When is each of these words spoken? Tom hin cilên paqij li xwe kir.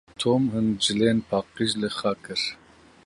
Tom 0.21 0.41
hin 0.53 0.67
cilên 0.83 1.17
paqij 1.29 1.71
li 1.81 1.89
xwe 1.97 2.11
kir. 2.23 2.41